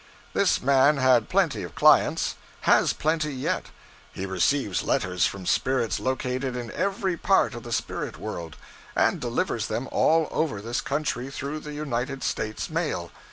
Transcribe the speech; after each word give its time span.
This 0.33 0.63
man 0.63 0.97
had 0.97 1.29
plenty 1.29 1.61
of 1.61 1.75
clients 1.75 2.33
has 2.61 2.91
plenty 2.91 3.35
yet. 3.35 3.67
He 4.11 4.25
receives 4.25 4.81
letters 4.81 5.27
from 5.27 5.45
spirits 5.45 5.99
located 5.99 6.55
in 6.55 6.71
every 6.71 7.15
part 7.17 7.53
of 7.53 7.61
the 7.61 7.71
spirit 7.71 8.17
world, 8.17 8.55
and 8.95 9.19
delivers 9.19 9.67
them 9.67 9.87
all 9.91 10.27
over 10.31 10.59
this 10.59 10.81
country 10.81 11.29
through 11.29 11.59
the 11.59 11.73
United 11.73 12.23
States 12.23 12.67
mail. 12.67 13.11